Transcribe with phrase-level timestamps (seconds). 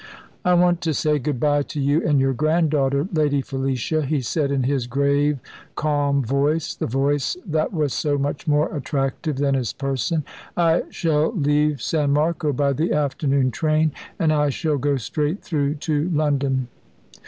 [0.43, 4.49] "I want to say good bye to you and your granddaughter, Lady Felicia," he said
[4.49, 5.37] in his grave,
[5.75, 10.23] calm voice, the voice that was so much more attractive than his person.
[10.57, 15.75] "I shall leave San Marco by the afternoon train, and I shall go straight through
[15.85, 16.67] to London."